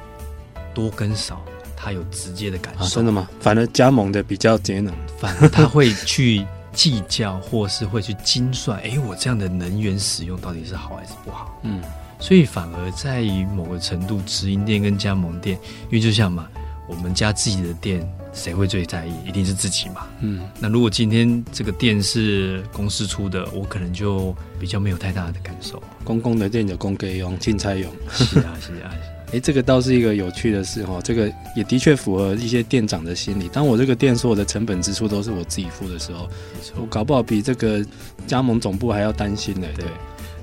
[0.74, 1.42] 多跟少
[1.76, 2.86] 他有直接的感受。
[2.86, 3.28] 啊，真的吗？
[3.40, 11.60] 反而加盟的比较节能，反而他会去计较或是会去精算，哎，我这样的能源使用到底是好还是不好？
[11.64, 11.82] 嗯，
[12.20, 16.48] 所以反而在于某个程度，直营店跟加盟店，因为就像嘛。
[16.88, 19.14] 我们家自己的店，谁会最在意？
[19.26, 20.08] 一定是自己嘛。
[20.20, 25.82] 嗯，那如果今天这个店是公司出的，我可能就比较没有太大的感受。
[26.04, 27.90] 公共的店有公给用，进菜用。
[28.12, 28.92] 是啊，是啊。
[29.32, 31.00] 哎， 这个倒是一个有趣的事哈。
[31.02, 33.48] 这个也的确符合一些店长的心理。
[33.48, 36.30] 当我这个店所有的成本支出都是我自己付的时候，
[36.76, 37.86] 我搞不好比这个
[38.28, 39.68] 加盟总部还要担心呢。
[39.78, 39.86] 对。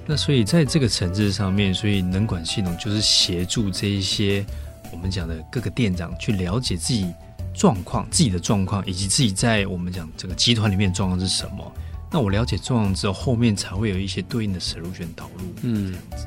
[0.06, 4.46] 那所以在这个层次上面，所以能管系统就是协助这一些。
[4.92, 7.06] 我们讲的各个店长去了解自己
[7.54, 11.72] 状况、自己的状况，以及自己在我们讲这个集团里面的状况是什么。
[12.10, 15.44] 那我了解状况之后，后面才会有一些对应的 solution 导入。
[15.62, 16.26] 嗯，这样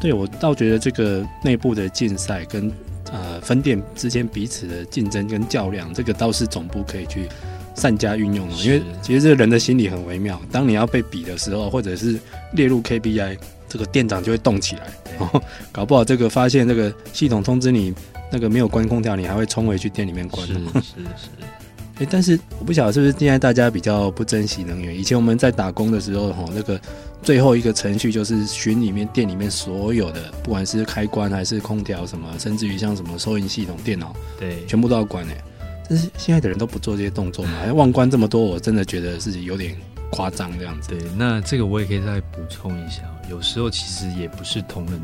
[0.00, 2.72] 对，我倒觉得这个内部的竞赛跟
[3.12, 7.28] 呃分店之间彼此的竞争跟较量，这个倒是总部可以去
[7.74, 8.54] 善加运用的。
[8.64, 12.18] 因为其实这个人的心理很微妙，当你要被比的时候，或者是
[12.52, 13.36] 列入 KPI。
[13.70, 17.94] 这个店长就会动起来，哦，搞不好这个发现这个系统通知你
[18.30, 20.46] 那个没有关空调，你还会冲回去店里面关。
[20.46, 22.06] 是 是是。
[22.10, 24.98] 但是我不晓得是不是现在大家比较不珍惜能源。
[24.98, 26.80] 以前我们在打工的时候，哈，那个
[27.22, 35.36] 最后一个程序就是巡里面店里面所有的，不管是开关还是空调什么，甚至于像什么收银系统、电脑，对，全部都要关诶。
[35.86, 39.76] 但是现在的人都不做这些动作嘛， 还忘关这么多，我真的觉得自己有点
[40.10, 40.88] 夸张这样子。
[40.90, 43.02] 对，那这个我也可以再补充一下。
[43.28, 45.00] 有时候其实也不是同仁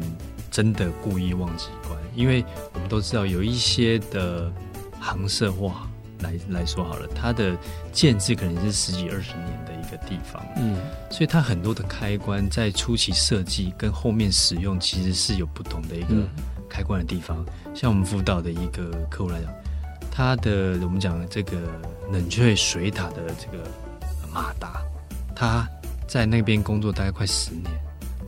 [0.50, 4.50] 真的故意忘记关，因为我们都知道有一些的
[4.98, 5.88] 行社化
[6.20, 7.56] 来来说好了，它的
[7.92, 10.76] 建制可能是十几二十年的一个地方，嗯，
[11.10, 16.14] 所以它很多的开关在初期设计跟后面使用其实是有不同的一个
[16.68, 17.46] 开关的地方。
[17.66, 19.52] 嗯、像我们辅导的一个客户来讲，
[20.10, 21.56] 他的我们讲的这个
[22.10, 23.62] 冷却水塔的这个
[24.32, 24.82] 马达，
[25.36, 25.68] 他
[26.08, 27.64] 在那边工作大概快十年。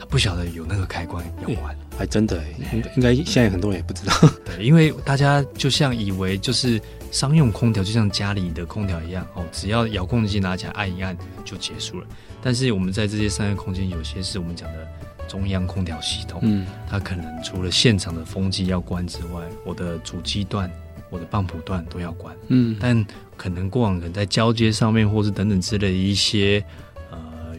[0.00, 2.40] 他不晓得有那个开关要关，还真的，
[2.72, 4.14] 应应该现在很多人也不知道。
[4.46, 12.06] 对，因为大家就像以为就是商用空调就像家里的空调一样哦，只要遥控器拿起来按一按就结束了。
[12.40, 14.86] 但是我们在这些商业空间，有些是我们讲的
[15.26, 20.70] 中央空调系统，嗯，它可能除了现场的风机要关之外，我的主机段、
[21.10, 23.04] 我的棒浦段都要关，嗯，但
[23.36, 26.64] 可能过往可能在交接上面，或是等等之类的一些。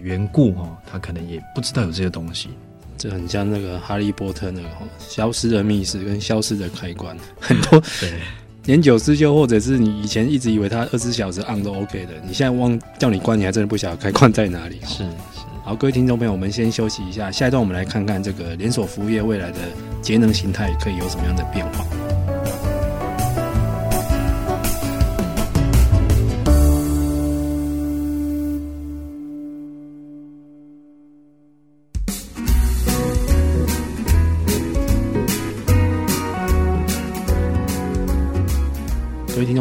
[0.01, 2.49] 缘故哈，他可能也不知道有这些东西，
[2.97, 8.19] 这很像那个哈利波特那个哈，消失的密室跟消失的开关， 很多对
[8.65, 14.79] 年久失修，或者是你以前一直以为它二十四小时 on 都 OK 的，你现在忘叫你关，你还真的不晓得开关在哪里。
[14.85, 15.05] 是是，
[15.63, 19.57] 好，各位听众朋友，我们先休息一下，下一段我们来看看这个连锁服务业未来的
[20.01, 21.85] 节能形态可以有什么样的变化。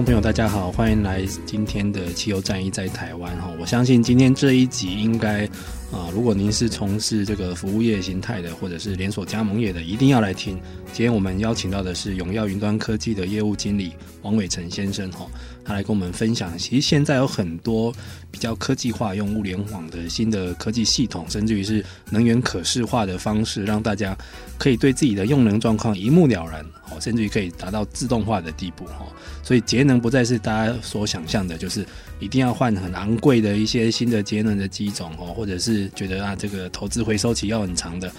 [0.09, 3.51] 朋友，大家好，欢迎来今天的汽油战役在台湾哈。
[3.61, 5.47] 我相信今天这一集应该
[5.91, 10.61] 啊，如果您是从事这个服务业形态的，或者是连锁加盟业的，一定要来听。
[10.93, 15.27] 今天我们邀请到的是永耀云端科技的业务经理王伟成先生哈，
[15.65, 16.59] 他来跟我们分享。
[16.59, 17.91] 其实现在有很多
[18.31, 24.17] 比较科技化、用物联网的新的科技系统，甚至于是能源可视化的方式，让大家
[24.59, 29.07] 可以对自己的用能状况一目了然，哦，甚至于可以达到自动化的地步哈。
[29.43, 31.87] 所以节能不再是大家所想象的，就是
[32.21, 38.11] 一定要换很昂贵的一些新的节能的机种哦，或者是觉得啊这个投资回收期要很长的，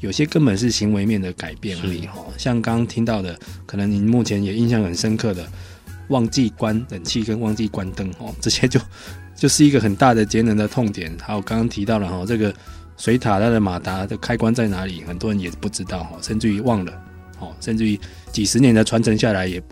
[0.00, 2.24] 有些根本是行为面的改变而已哈。
[2.36, 5.46] 像刚刚听到的，可能您目前也印象很深刻的，
[6.08, 8.80] 忘记关冷气跟忘记关灯哦，这些就
[9.34, 11.16] 就是一个很大的节能的痛点。
[11.20, 12.54] 还有刚刚提到了哈，这个
[12.96, 16.92] 水塔它的马达的开关在哪里，很多人也不知道哈，甚至于忘了
[17.40, 17.98] 哦，甚至于
[18.30, 19.62] 几十年的传承下来也。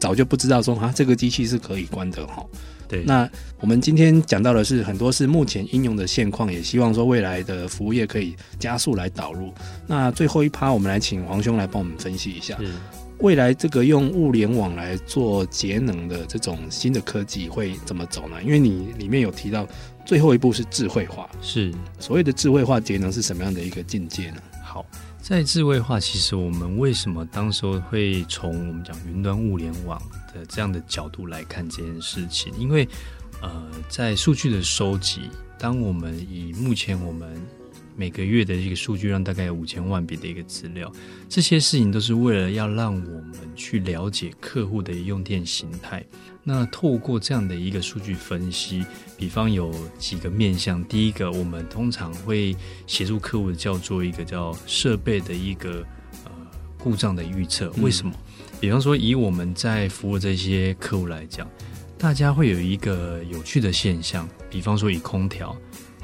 [0.00, 2.44] 早就不知道说啊，这个机器是可以关的哈。
[2.88, 3.28] 对，那
[3.60, 9.52] 我们今天讲到的是很多是目前应用的现况，也希望说未来的服务业可以加速来导入。
[9.86, 12.58] 那最后一趴，我们来请黄兄来帮我们分析一下，
[13.18, 18.42] 未来这个用物联网来做节能的这种新的科技会怎么走呢？
[18.42, 19.66] 因为你里面有提到
[20.04, 24.36] 最后一步是智慧化，是所谓的智慧化节能是什么样的一个境界呢？
[24.62, 24.84] 好。
[25.22, 29.98] 在智慧化，其实我们为什么当时候会从我们讲云端物联网
[30.34, 32.52] 的这样的角度来看这件事情？
[32.58, 32.86] 因为，
[33.40, 37.40] 呃，在数据的收集，当我们以目前我们
[37.96, 40.92] 每个月的一个数据量大概有五千万笔的一个资料，
[41.28, 46.04] 这些事情都是为了要让我们去了解客户的用电形态。
[46.42, 48.84] 那透过这样的一个数据分析，
[49.16, 50.84] 比方有几个面向。
[50.84, 52.54] 第一个，我们通常会
[52.86, 55.82] 协助客户的叫做一个叫设备的一个
[56.24, 56.30] 呃
[56.76, 57.70] 故障的预测。
[57.80, 58.12] 为什么？
[58.60, 61.48] 比方说，以我们在服务这些客户来讲，
[61.98, 65.56] 大家会有一个有趣的现象，比方说以空调。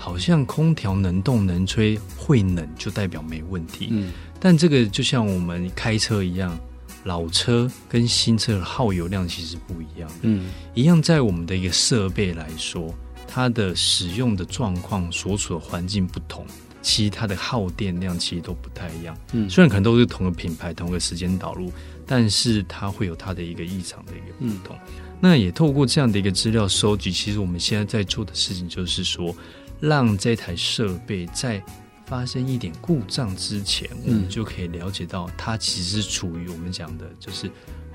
[0.03, 4.11] 好像空调能动能吹会冷就代表没问题，嗯，
[4.41, 6.59] 但这个就像我们开车一样，
[7.05, 12.95] 老车跟新车的耗油量其实不一样，嗯，一样在我们的一个设备来说，
[13.29, 16.47] 它的使用的状况、所处的环境不同，
[16.83, 21.73] 其实它的耗电量其实都不太一样，嗯，虽然可能都是同个品牌、同个时间导入，
[22.07, 24.77] 但是它会有它的一个异常的一个不同。
[24.89, 29.35] 嗯，那也透过这样的一个资料收集，其实我们现在在做的事情就是说。
[29.83, 31.59] 让这台设备在
[32.05, 37.51] 发生一点故障之前，嗯、我们就可以了解到它其实是处于我们讲的，就是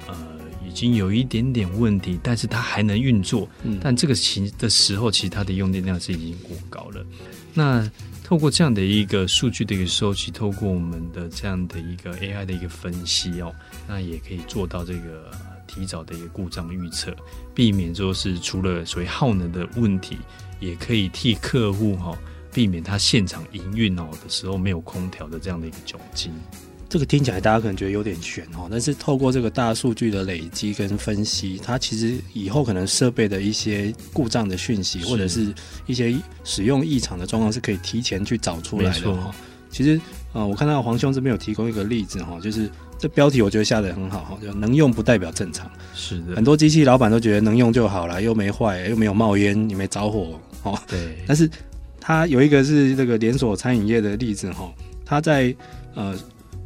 [0.07, 0.15] 呃
[0.67, 3.47] 已经有一点点问题，但是它还能运作。
[3.61, 7.05] 嗯、但这个其的时候，其实它的用电量是已经过高了。
[7.53, 7.87] 那
[8.25, 13.53] 透过这样的一个数据的一个收集，透过我们的这样的一个 AI 的一个分析哦，
[13.87, 15.29] 那也可以做到这个
[15.67, 17.15] 提早的一个故障预测，
[17.53, 20.17] 避免说是除了所谓耗能的问题。
[20.61, 22.17] 也可以替客户哈
[22.51, 26.33] 避免他现场营运哦的时候没有空调的这样的一个窘境。
[26.87, 35.53] 这个听起来大家可能觉得有点悬哦，但是透过这个大数据的累积跟分析，它其实以后可能设备的一些故障的讯息，或者是
[35.87, 39.33] 一些使用异常的状况，是可以提前去找出来的哈。
[39.69, 39.99] 其实
[40.31, 45.69] 呃，我看到黄兄这边有提供一个例子哈，就是这标题我觉得下的很好哈，就能用不代表正常。
[45.93, 50.79] 是的，很多机器老板都觉得能用就好了，又没坏，又没有冒烟，也没着火哦。
[50.87, 51.17] 对。
[51.27, 51.49] 但是
[51.99, 54.71] 它有一个是这个连锁餐饮业的例子哈，
[55.03, 55.53] 它在
[55.93, 56.17] 呃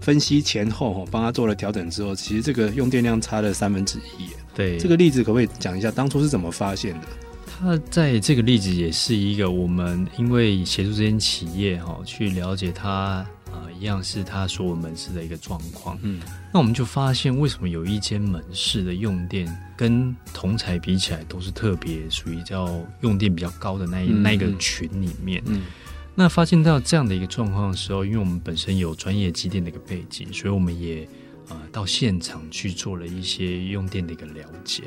[0.10, 4.28] 分析前后哈，帮他做了调整之后，其实这个用电量差了三分之一。
[4.56, 4.76] 对。
[4.80, 7.08] 这个例子可不可以讲一下当初是怎么发现的？
[7.46, 13.24] 他在这个例子也是一个我们因为协助这间企业哈，去了解他
[13.80, 15.96] 一样是他所有门市的一个状况。
[16.02, 16.20] 嗯，
[16.52, 19.48] 那我们就发现为什么有一间门市的用电
[19.78, 22.68] 跟同材比起来都是特别属于叫
[23.02, 25.44] 用电比较高的那一那一个群里面。
[25.46, 25.62] 嗯，
[26.20, 31.08] 那发现到这样的一个状况的时候，因为我们本身有专业机电的一个背景，所以我们也
[31.48, 34.84] 呃到现场去做了一些用电的一个了解。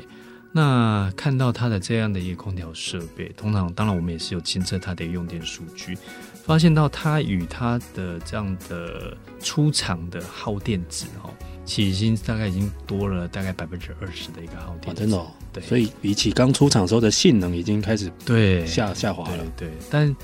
[0.51, 5.97] 那看到它的这样的一个空调设备，通常当然我们也是有监测它的用电数据，
[6.45, 11.33] 发现到它与它的这样的出厂的耗电值哦，
[11.65, 18.63] 其实已经大概已经多了大概百分之二十的一个耗电、哦，真的、哦，对，所以比起刚出厂时候的性能已经开始对。
[18.67, 20.15] 下下滑了，对，对，但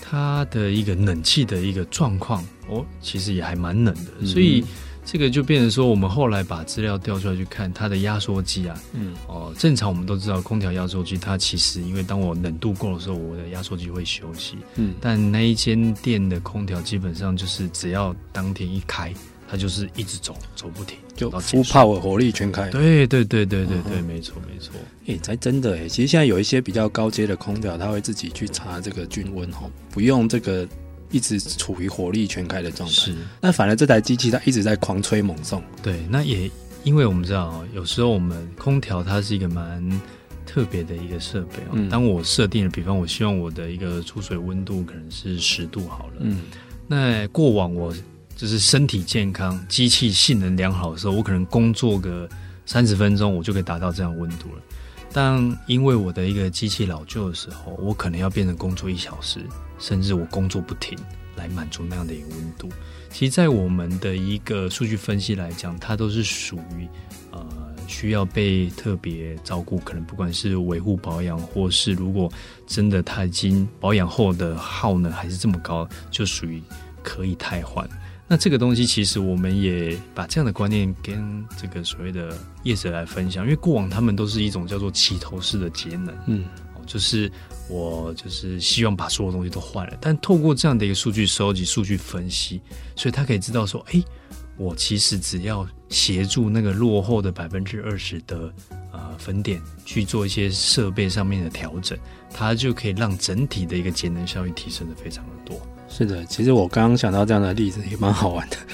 [0.00, 4.64] 它的一个冷气的一个状况哦，其实也还蛮冷的，嗯、所以。
[5.10, 19.10] 这个就变成说，我们后来把资料调出来去看它的压缩机啊，嗯，哦，正常我们都知道，空调压缩机它其实因为当我冷度够的时候，我的压缩机会休息，嗯，但那一间店的空调基本上就是只要当天一开，
[19.50, 24.74] 它就是一直走走不停，就 full power 火力全开，对对对对对对，没错没错，
[25.06, 30.68] 哎，才真的哎，其实现在有一些比较高阶的空调，它会自己去查这个均温哈，不用这个。
[31.10, 33.14] 一直处于火力全开的状态，是。
[33.40, 35.62] 那反而这台机器它一直在狂吹猛送。
[35.82, 36.50] 对，那也
[36.84, 39.82] 因为我们知道，有时候我们空调它是一个蛮
[40.44, 41.72] 特别的一个设备哦。
[41.72, 41.88] 嗯。
[41.88, 46.16] 当我设定了，比方我希望我的一个出水温度可能是十度好了。
[46.18, 46.42] 嗯。
[46.86, 47.90] 那过往我
[48.38, 52.26] 就是身体健康、机器性能良好的时候，我可能工作个
[52.64, 54.62] 三十分钟，我就可以达到这样温度了。
[55.12, 59.44] 但因为我的一个机器老旧的时候，我可能要变成工作一小时。
[59.80, 60.98] 甚至我工作不停
[61.36, 62.68] 来满足那样的一个温度，
[63.10, 66.88] 其实，在我们的一个数据分析来讲，它都是属于
[67.30, 67.46] 呃
[67.86, 72.28] 需要被特别照顾，可能不管是维护保养，或是如果
[72.66, 76.60] 真的它已经保养后的耗能还是这么高，就属于
[77.04, 77.88] 可以汰换。
[78.28, 86.44] 那这个东西其实我们也把这样的观念跟这个所谓的业者来分享，因为过往他们都是一种叫做起头式的节能，嗯，
[86.86, 87.30] 就是。
[87.70, 92.62] 我就是希望把所有东西都换了，但透过这样的一个数据收集、数据分析，
[92.96, 94.02] 所以他可以知道说，哎，
[94.56, 98.50] 我其实只要协助那个落后的百分之二十的
[98.90, 101.98] 呃分店去做一些设备上面的调整，
[102.32, 105.60] 它就可以让整体的一个节能效益提升的非常的多。
[105.88, 108.56] 是的，其实我刚刚想到这样的例子也蛮好玩的。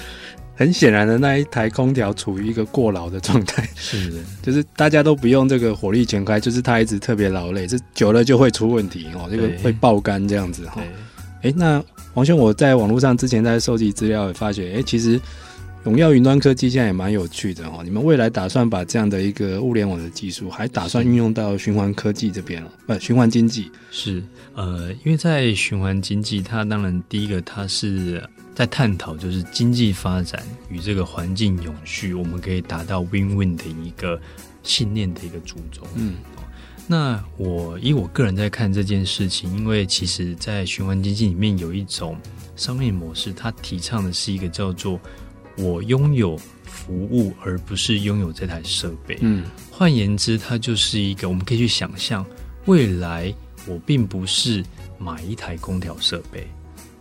[0.57, 3.67] 很显然的，那一台空调处于一个过劳的状态。
[3.75, 10.81] 是的， 就是大家都不用这个火力全开，就是它一直特别劳累，这久了就会出问题哦，这个会爆肝这样子哈。
[11.41, 15.19] 哎，那王兄，我在网络上之前在收集资料，也发觉，哎，其实
[15.85, 17.81] 永耀云端科技现在也蛮有趣的哈。
[17.83, 22.71] 你们未来打算把这样的一个物联网的技术，还打算运用到循环科技这边了？
[22.87, 24.23] 不，循环经济是
[24.55, 28.23] 呃，因为在循环经济，它当然第一个它是。
[28.55, 34.17] 在探讨就是经济发展与这个环境永续，我们可以达到 win-win 的一个
[34.63, 35.85] 信念的一个主轴。
[35.95, 36.13] 嗯，
[36.87, 42.17] 那我以我个人在看这件事情，因为其实，在循环经济里面有一种
[42.55, 44.97] 商业模式，它提倡的是一个叫做
[45.57, 49.17] “我拥有服务，而不是拥有这台设备”。
[49.21, 52.25] 嗯，换言之，它就是一个我们可以去想象，
[52.65, 53.33] 未来
[53.67, 54.63] 我并不是
[54.97, 56.47] 买一台空调设备。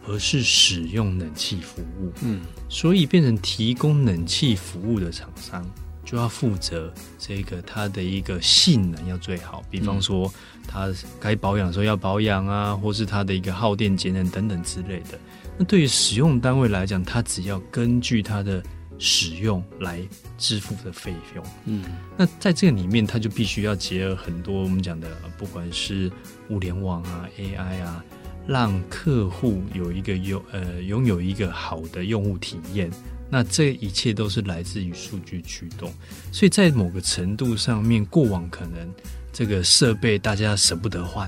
[0.06, 5.64] 而是使用冷气服务，嗯，所以变成提供冷气服务的厂商
[6.04, 10.30] 就要负责这个它的一个性能要最好，比方说
[10.68, 15.18] 它该保养的时候要保养啊，或是它的一个耗电节能等等之类的。
[15.58, 18.62] 那对于使用单位来讲，它只要根据它的
[18.98, 20.00] 使用来
[20.36, 21.84] 支付的费用，嗯，
[22.16, 26.10] 那在这个里面，它就必须要结合很多我们讲的，不管是
[26.48, 28.04] 物联网啊、AI 啊。
[28.46, 32.90] 让客户有一个拥呃拥有一个好的用户体验，
[33.30, 35.90] 那这一切都是来自于数据驱动。
[36.30, 38.94] 所以在某个程度上面，过往可能
[39.32, 41.26] 这个设备大家舍不得换，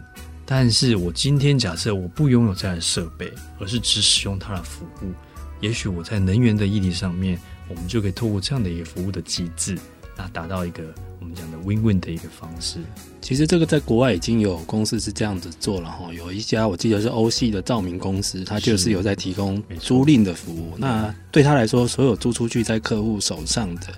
[0.48, 5.12] 但是我今天假设我不拥有这样的设备，而是只使用它的服务，
[5.60, 7.36] 也许我在能源的议题上面，
[7.68, 9.76] 我们就可以透过这样的一个服务的机制，
[10.16, 10.84] 那达到一个
[11.18, 12.78] 我们讲的 win-win 的一个方式。
[13.20, 20.74] 其实这个在国外已经有公司是这样子做了哈，有一家我记得是欧系的照明公司，它就是有在提供租赁的服务。
[20.78, 23.88] 那对他来说，所有租出去在客户手上的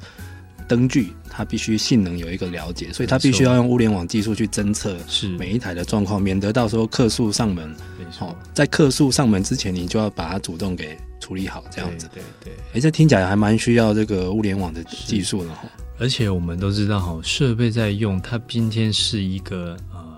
[0.68, 5.28] 灯具，它必须性能有一个了解，所以它必须要用物联网技术去侦测是。
[5.38, 7.74] 每一台的状况，免得到时候客诉上门，
[8.10, 12.08] 好，在客诉上门之前，你就要把它主动给处理好，这样子。
[12.12, 15.64] 对对，哎、欸，这听起来还蛮需要这个物联网的技术的哈。
[15.98, 20.16] 而且我们都知道，哈，设备在用，它今天是一个呃，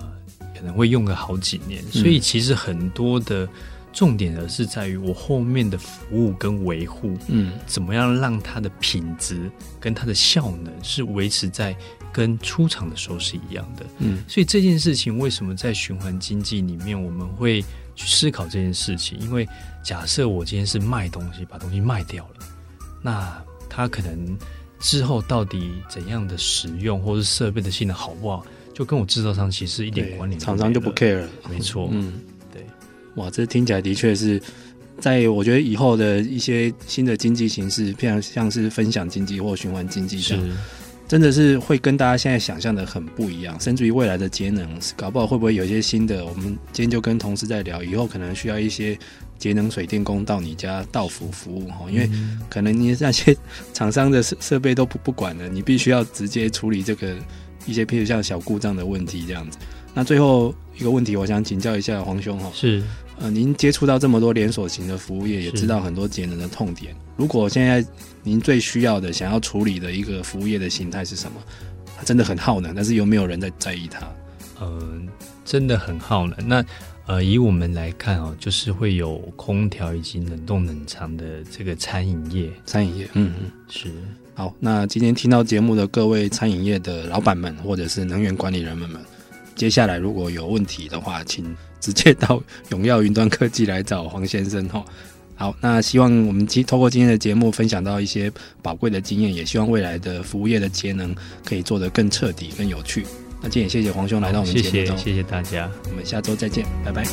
[0.55, 3.49] 可能会用个好几年，所以其实很多的
[3.93, 11.77] 重点的是在于我后面的服务跟维护，嗯，怎么样让它的品质跟它的效能是维持在
[12.13, 17.63] 跟出厂的时候是一样的，嗯，所以这件事情为什么在循环经济里面我们会
[17.95, 19.19] 去思考这件事情？
[19.19, 19.49] 因为
[19.83, 22.47] 假设我今天是卖东西，把东西卖掉了，
[23.03, 24.39] 那它可能。
[24.83, 30.41] 之后到底怎样的使用，或是设备的性能好不好，就跟我制造商其实一点关联。
[30.41, 31.29] 厂商就不 care 了。
[31.51, 32.30] 没错，嗯，对，
[33.17, 34.41] 哇，这听起来的确是
[34.99, 40.39] 在我觉得以后的一些新的经济形势，譬像是分享经济或循环经济上，
[41.09, 43.59] 真的是会跟大家现在想象的很不一样。
[43.61, 46.25] 甚至于未来的节能，搞不好会不会有一些新的？
[46.25, 48.99] 我们今天就跟同事在聊，以后可能需要一些。
[49.41, 52.07] 节能水电工到你家到府服务哈，因为
[52.51, 53.35] 可能你那些
[53.73, 57.17] 厂商的设设备都不不管了，你必须要直接处理这个
[57.65, 59.57] 一些譬如像小故障的问题这样子。
[59.95, 62.83] 那最后一个问题，我想请教一下黄兄哈，是
[63.19, 66.95] 呃，您接触到这么多连锁型的服务业，也知道很多节能的痛点。
[67.17, 67.85] 如果现在
[68.23, 71.41] 您最需要的、想要处理的一个服务业的形态是什么？
[71.99, 74.09] 它真的很耗能，但是有没有人在在意它？
[74.63, 75.07] 嗯，
[75.45, 76.49] 真的很耗能。
[76.49, 76.65] 那
[77.07, 83.91] 呃，以我们来看哦，就是会有空调以及冷冻冷藏的这个餐饮业，餐饮业，嗯嗯，是。
[84.33, 89.03] 好，那今天听到节目的各位餐饮业的老板们，或者是能源管理人们们，
[89.61, 94.83] 接下来如果有问题的话，请直接到永耀云端科技来找黄先生哈。
[95.35, 98.33] 好，那希望我们今透过今天的节目分享到一些
[98.63, 103.05] 宝贵的经验，也希望未来的服务业的节能可以做得更彻底、更有趣。
[103.43, 107.05] 那今天也谢谢黄兄来到我们节目中，谢谢，谢谢大家，我们下周再见，拜拜。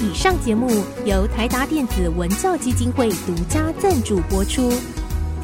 [0.00, 4.72] 以上节目由台达电子文教基金会独家赞助播出，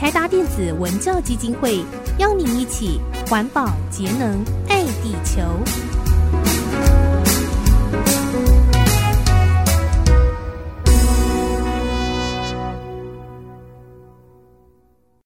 [0.03, 1.79] 台达电子文教基金会
[2.19, 5.92] 邀您一起环保节能爱地球。